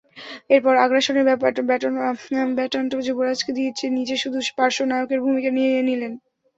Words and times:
এরপর 0.49 0.73
আগ্রাসনের 0.77 1.25
ব্যাটনটা 2.57 2.97
যুবরাজকে 3.07 3.51
দিয়ে 3.57 3.69
নিজে 3.91 4.15
শুধু 4.23 4.37
পার্শ্ব 4.57 4.81
নায়কের 4.89 5.19
ভূমিকা 5.25 5.49
নিয়ে 5.57 5.71
নিলেন। 5.89 6.13